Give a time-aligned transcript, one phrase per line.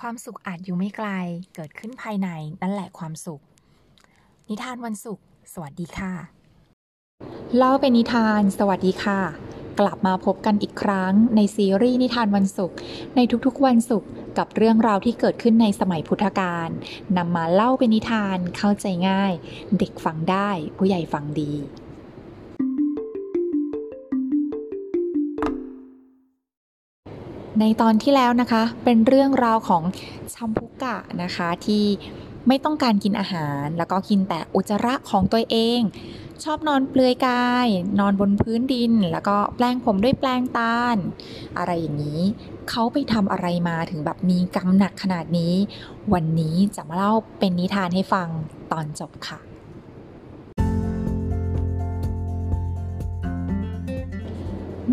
[0.00, 1.08] ความสุขอาจอยู่ไม่ไกล
[1.54, 2.28] เกิดขึ้นภายใน
[2.62, 3.42] นั่นแหละความสุข
[4.48, 6.12] นิทานวันศุกร์สวัสดีค่ะ
[7.56, 9.20] เล่าเป็นนิทาน สวัสดีค่ะ
[9.80, 12.76] กลับมาพบกันอีกครั้งในซีรีส์นิทานวันศุกร์
[13.16, 14.08] ในทุกๆวันศุกร์
[14.38, 16.68] กับเรื่องราวที่เกิดขึ้นในสมัยพุทธกาล
[17.16, 19.32] นำมาเล่าเป็นนิทานเข้าใจง่าย
[19.78, 21.52] เด็กฟังได้ผู้ใหญ่ฟังดี
[27.60, 29.82] ในตอนที่แล้วนะคะ เป็นเรื่องราวของ
[30.34, 31.84] ชัมพุกะนะคะที่
[32.48, 35.80] ไม่ต้องการกินอาหาร แล้วก็กินแต่อุจจาระของตัวเอง
[36.44, 37.66] ชอบนอนเปลือยกาย
[37.98, 40.96] นอนบนพื้นดิน แล้วก็แปลงผมด้วยแปลงตาล
[41.58, 42.20] อะไรอย่างนี้
[42.68, 45.54] เขาไปทำอะไรมาถึงแบบมีกรรมหนักขนาดนี้
[46.12, 48.28] วันนี้จะมาเล่าเป็นนิทานให้ฟัง
[48.72, 49.38] ตอนจบค่ะ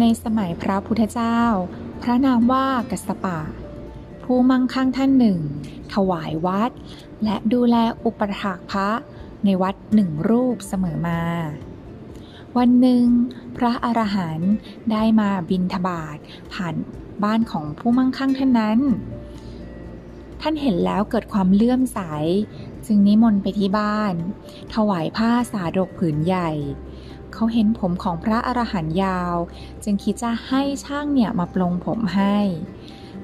[0.00, 1.38] ในสมัยพระพุทธเจ้า
[2.08, 3.40] พระนามว่ากัสปะ
[4.24, 5.40] ผู้มั่งคั่งท่านหนึ่ง
[5.94, 6.70] ถวายวัด
[7.24, 8.88] และดูแลอุปถากพระ
[9.44, 11.20] ในวัดหนึ่งรูปเสมอมา
[12.56, 13.04] วันหนึ่ง
[13.56, 14.54] พระอรหันต์
[14.90, 16.18] ได้มาบินทบาท
[16.52, 16.74] ผ่าน
[17.24, 18.80] บ้านของผู้มั่งคั่งท่านนั้น
[20.40, 22.00] ท่านเห็นแล้วเกิดความเลื่อมใส
[22.86, 24.14] จึงนิมนต์ไปที่บ้าน
[24.74, 26.50] ถวายผ้าสาดกผืนใหญ่
[27.34, 29.36] เขาเห็นผมของพระอรหันต์ยาว
[29.84, 32.38] จึงคิดจะให้ช่างเนี่ยมาปลงผมให้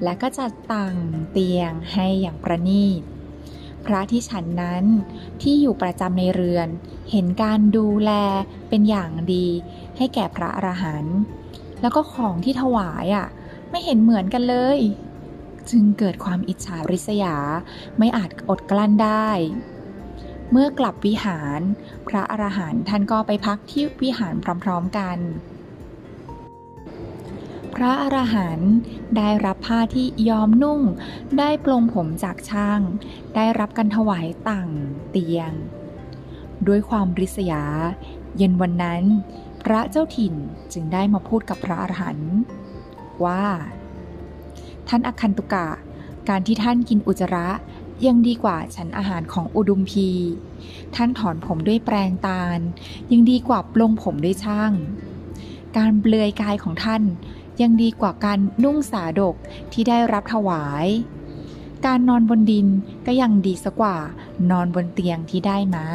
[0.03, 0.95] และก็จัดตั้ง
[1.31, 3.01] เตียงให้อย่างประณีต
[3.85, 4.85] พระที่ฉันนั้น
[5.41, 6.67] ที่อยู่ประจำในเรือน
[7.11, 8.11] เห็นการดูแล
[8.69, 9.47] เป็นอย่างดี
[9.97, 11.17] ให้แก่พระอรหันต์
[11.81, 13.27] แล้วก็ของที่ถวายอะ
[13.69, 14.79] ไม่เห็นเหมือนกันเลย
[15.69, 17.35] จึงเกิดความอิจฉาริษยา
[17.97, 19.29] ไม่อาจอดกลั้นได้
[20.51, 21.61] เมื่อกลับวิหาร
[22.07, 25.17] พระอรหันต์ท่านก็ไปพักที่วิหารพร้อมๆกัน
[27.75, 28.71] พระอรหันต์
[29.17, 30.81] ได้รับผ้าที่ยอมนุ่ง
[31.39, 32.81] ได้ปลงผมจากช่าง
[33.35, 34.69] ได้รับการถวายต่าง
[35.11, 35.51] เตียง
[36.67, 37.63] ด้วยความริษยา
[38.37, 39.03] เย็นวันนั้น
[39.63, 40.33] พระเจ้าถิ่น
[40.73, 42.31] จึงได้มาพูดกับพระอรหันต์
[43.25, 43.45] ว่า
[44.87, 45.67] ท่านอคันตุกะ
[46.29, 47.47] การที่ท่านกินอุจจาระ
[48.07, 50.09] ยังดีกว่าฉันอาหารของอุดุมพี
[50.95, 52.59] ท่านถอนผมด้วยแปรงตาล
[53.11, 54.71] ยังดีกว่าปลงผมด้วยช่าง
[55.77, 57.03] การเปลือยกายของท่าน
[57.61, 59.35] ยังดีกว่าการนุ่งสาดก
[59.71, 60.87] ที่ได้รับถวาย
[61.85, 62.67] การนอนบนดิน
[63.05, 63.97] ก็ยังดีสักกว่า
[64.51, 65.85] นอนบนเตียงที่ได้มา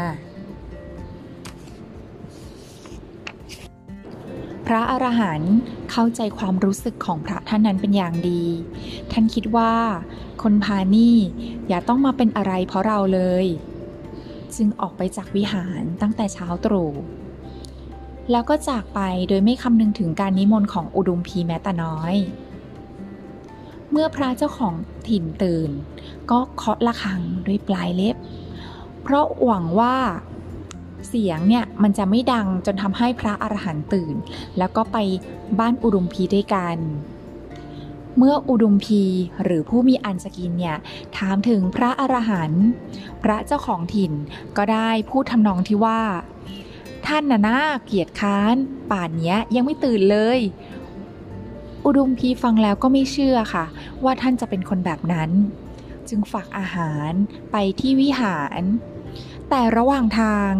[4.66, 5.56] พระอรหันต์
[5.91, 8.45] เข้าใจความรู้สึกของพระท่านนั้นเป็นอย่างดี
[9.13, 9.73] ท่านคิดว่า
[10.43, 11.17] คนพานี่
[11.69, 13.47] อย่าต้องมาเป็นอะไรเพราะเราเลย
[14.57, 16.93] จึงออกไปจากวิหารตั้งแต่เช้าตรู่
[18.31, 22.15] แล้วก็จากไปโดยไม่คำนึงถึงการนิมนต์ของอุดุมพีแม้แต่น้อย
[23.91, 24.75] เมื่อพระเจ้าของ
[25.09, 25.71] ถิ่นตื่น
[26.31, 28.17] ก็เคาะระฆังด้วยปลายเล็บ
[29.03, 29.97] เพราะหวังว่า
[31.09, 34.15] เสียงเนี่ยมันจะไม่ดังจนทำให้พระอรหันต์ตื่น
[34.59, 34.97] แล้วก็ไป
[35.59, 36.77] บ้านอุดมพีด้วยกัน
[38.17, 39.03] เมื่ออุดมพี
[39.43, 40.77] หรือผู้มีอันจะกินเนี่ย
[41.16, 42.65] ถามถึงพระอรหันต์
[43.22, 44.12] พระเจ้าของถิ่น
[44.56, 46.00] ก็ได้พูดทำนองที่ว่า
[47.06, 48.55] ท่านน่ะน่าเกียจค้าน
[48.91, 50.39] ป่านเนี้ยยังไม่ตื่นเลย
[51.87, 53.65] อุดมพีฟังแล้วก็ไม่เชื่อค่ะ
[54.05, 55.31] ว่าท่านจะเป็นคนแบบนั้น
[56.09, 57.12] จึงฝากอาหาร
[57.53, 58.62] ไปที่วิหาร
[59.51, 60.51] แต่ระหว่างทาง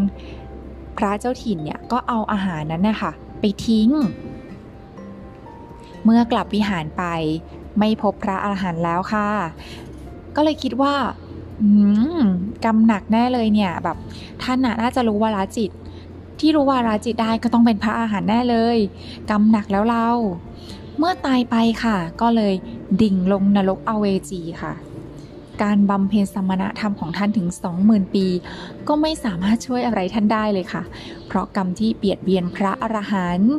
[0.97, 3.89] พระเจ้าถิ่นเนี่ยก็เอาอาหารนั้นนะคะไปทิ้ง
[6.05, 7.05] เมื่อกลับวิหารไป
[7.79, 9.29] ไม่พบพระอาหารแล้วค่ะ
[10.37, 10.95] ก็เลยคิดว่า
[11.61, 11.69] อื
[12.19, 12.23] ม
[12.65, 13.97] กรรมหนักแน่เลยเนี่ยแบบ
[14.43, 15.71] ท่านน่าจะรู้วาลจิต
[16.41, 18.79] ที่รู้วาลจิตได้ก็ต้องเป็นพระอาหารแน่เลย
[19.31, 20.09] กรรมหนักแล้วเรา
[20.99, 22.55] เมื่อตายไปค่ะ ก็เลย
[23.03, 24.73] ดิ่งลงนรกอเวจีค่ะ
[25.63, 27.49] การบำเพ็ญสมณธรรมของท่านถึง
[27.81, 28.27] 20,000 ปี
[28.89, 30.83] ก็ไม่สามารถช่วยอะไรท่านได้เลยค่ะ
[31.27, 33.55] เพราะกรรมที่เบียดเบียนพระอรหันต์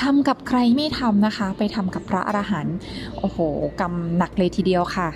[0.00, 2.74] ทำกับใครไม่ทำนะคะ ไปทำกับพระอรหันต์
[3.18, 3.38] โอ้โห
[3.80, 5.08] กรรมหนักเลยทีเดียวค่ะ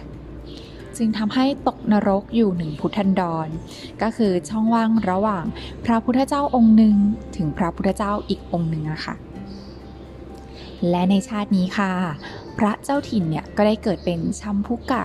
[0.97, 3.48] จึงทำให้ตกนรกอยู่หนึ่งพุทธันดร
[4.03, 5.44] ก็คือช่องว่างระหว่าง
[5.84, 6.97] พระพุทธเจ้าองค์หนึ่ง
[7.36, 9.15] ถึงพระพุทธเจ้าอีกองค์หนึ่งอะค่ะ
[10.91, 11.91] และในชาตินี้ค่ะ
[12.58, 15.04] พระเจ้าถิ่นเนี่ยก็ได้เกิดเป็นชัมพุกะ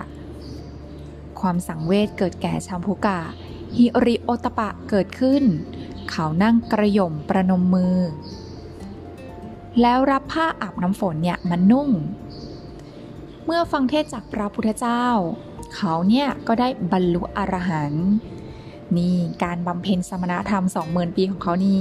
[1.40, 3.20] ความสังเวชเกิดแก่ชัมพุกะ
[3.76, 5.42] ฮิริโอตปะเกิดขึ้น
[6.10, 7.98] เขานั่งกระย่มประนมมือ
[9.80, 11.88] แล้วรับผ้าอาบน้ำฝนเนี่ยมานุ่ง
[13.44, 15.04] เมื่อฟังเทศจากพระพุทธเจ้า
[15.74, 18.08] เขาเนี่ยก็ได้บรรลุอรหันต์
[18.96, 21.78] นี่การบำเพ็ญสมณธรรมสองหมื่นปีของเขานี่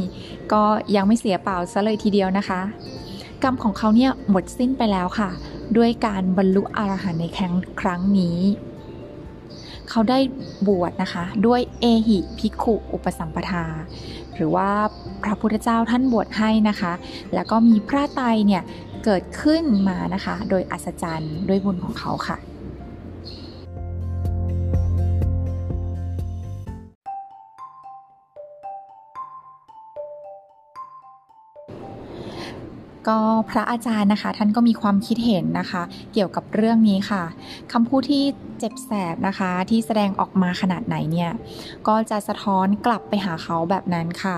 [0.53, 0.63] ก็
[0.95, 2.61] ยังไม่เสียเปล่าซะเลยทีเดียวนะคะ
[3.43, 5.29] กรรมของเขาเนี่ยหมดสิ้นไปแล้วค่ะ
[5.77, 8.37] ด้วยการบรรลุอรหันต์ในครั้งครั้งนี้
[9.89, 10.19] เขาได้
[10.67, 13.65] บวชนะคะด้วยเอหิภิกขุอุปสัมปทา
[14.35, 14.69] หรือว่า
[15.23, 16.93] พระพุทธเจ้าท่านบวชให้นะคะ
[17.33, 18.63] แล้วก็มีพระไตรเนี่ย
[19.05, 22.37] เกิดขึ้นมานะคะ โดยอัศจรรย์ด้วยบุญของเขาค่ะ
[33.07, 33.17] ก็
[33.49, 35.83] พระอาจารย์นะคะ ท่านก็มีความคิดเห็นนะคะ
[36.13, 37.23] เกี่ยวกับเรื่องนี้ค่ะ
[37.71, 38.23] คำพูดที่
[38.59, 41.31] เจ็บแสบนะคะที่แสดงออกมาขนาดไหนเนี่ย
[41.87, 44.37] ก็จะสะท้อนกลับไปหาเขาแบบนั้นค่ะ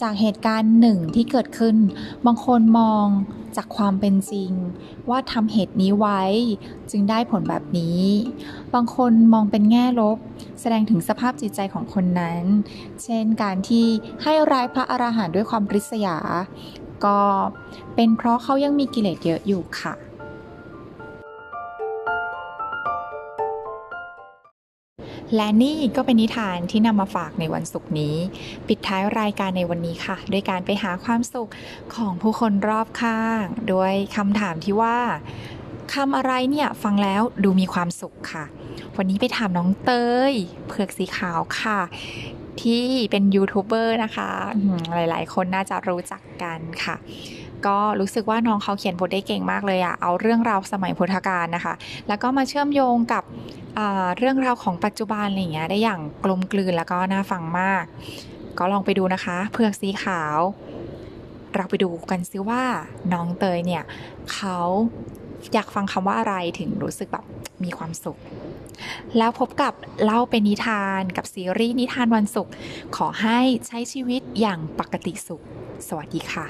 [0.00, 1.76] จากเหตุการณ์หนึ่งที่เกิดขึ้น
[2.26, 3.06] บางคนมอง
[3.56, 4.52] จากความเป็นจริง
[5.10, 6.22] ว่าทำเหตุนี้ไว้
[6.90, 8.02] จึงได้ผลแบบนี้
[8.74, 10.18] บางคนมองเป็นแง่ลบ
[10.60, 12.42] แสดงถึงสภาพจิตใจของคนนั้น
[13.02, 13.86] เช่นการที่
[14.22, 16.16] ให้ร้ายพระอรหันต์ด้วยความริษยา
[17.06, 17.18] ก็
[17.94, 19.94] เป็นเพราะเขายังมีกิเลสเยอะอยู่ค่ะ
[25.36, 28.16] และนี่ก็เป็นนิทานที่นำมาฝากในวันศุกร์นี้
[28.68, 31.50] ปิดท้ายรายการในวันนี้ค่ะ ด้วยการไปหาความสุข
[31.94, 33.42] ของผู้คนรอบข้าง
[33.72, 34.98] ด้วยคำถามที่ว่า
[35.94, 38.44] คำอะไรเนี่ยฟังแล้วดูมีความสุขค่ะ
[38.96, 39.90] วันนี้ไปถามน้องเต
[40.30, 40.32] ย
[40.66, 41.80] เผือกสีขาวค่ะ
[42.62, 46.96] ที่เป็นยูทูบเบอร์นะคะอืมหลาย ๆ คนน่าจะรู้จักกันค่ะ
[47.66, 51.74] ก็รู้สึกว่าน้องเขาเขียนบทได้เก่งมากเลยอะเอาเรื่องราวสมัยพุทธกาลนะคะ
[52.08, 53.24] แล้วก็มาเชื่อมโยงกับ
[53.78, 57.84] อ่าเรื่องราวของปัจจุบันอะไรอย่างเงี้ยได้อย่างกลมกลืนแล้วก็น่าฟังมาก
[58.58, 60.38] ก็ลองไปดูนะคะเผือกสีขาว
[61.54, 62.62] เราไปดูกันซิว่า
[63.12, 63.84] น้องเตยเนี่ย
[64.32, 64.58] เขา
[65.54, 67.24] อยากฟังคำว่าอะไรถึงรู้สึกแบบ
[67.64, 68.18] มีความสุข
[69.18, 72.52] แล้วพบกับเล่าเป็นนิทานกับซีรีส์นิทานวันศุกร์
[72.96, 75.42] ขอให้ใช้ชีวิตอย่างปกติสุข
[75.88, 76.46] สวัสดีค่ะ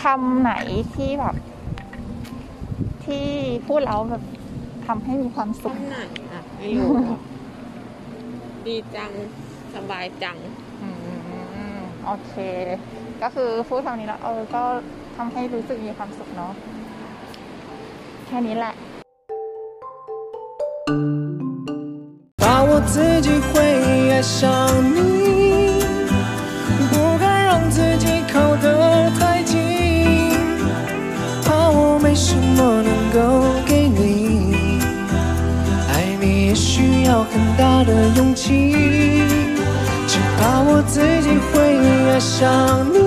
[0.00, 0.52] คำไหน
[0.94, 1.36] ที่แบบ
[3.04, 3.26] ที่
[3.66, 4.22] พูดแล้วแบบ
[4.86, 6.00] ทำให้มีความสุขคำไหน
[6.32, 7.20] อะไม่รู้อะ
[8.66, 9.10] ดีจัง
[9.74, 10.65] สบายจังอืม
[12.05, 12.33] โอเค
[13.21, 14.63] ก็คือพูดคำนี้แล้วเออ ก็
[15.17, 16.53] ทำให้รู้สึกมีความสุขเนาะ
[18.27, 18.73] แค่นี้แหละ
[22.41, 22.95] 怕我自
[23.25, 23.51] 己会
[24.11, 24.41] 爱上
[24.95, 24.99] 你，
[26.91, 28.33] 不敢让自己靠
[28.63, 28.67] 得
[29.17, 29.53] 太近，
[31.45, 32.59] 怕我没什么
[32.89, 33.17] 能够
[33.69, 34.01] 给你，
[35.91, 38.45] 爱你也需要很大的勇气，只
[38.85, 38.94] 怕
[40.76, 41.56] 我自己会
[42.12, 42.98] 爱上你，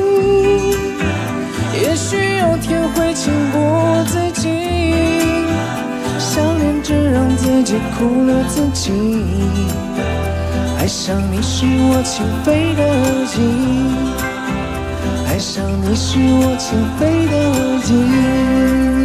[1.80, 3.56] 也许有天会情不
[4.06, 4.50] 自禁。
[6.18, 8.92] 想念只让自己苦了自己，
[10.80, 12.82] 爱上你是我情非得
[13.38, 13.38] 已，
[15.28, 17.36] 爱上你是我情非得
[17.86, 18.99] 已